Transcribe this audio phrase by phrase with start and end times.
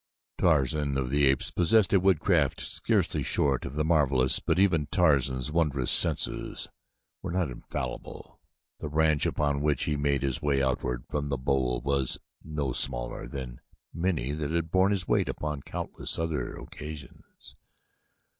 [0.39, 5.51] Tarzan of the Apes possessed a woodcraft scarcely short of the marvelous but even Tarzan's
[5.51, 6.67] wondrous senses
[7.21, 8.39] were not infallible.
[8.79, 13.27] The branch upon which he made his way outward from the bole was no smaller
[13.27, 13.61] than
[13.93, 17.55] many that had borne his weight upon countless other occasions.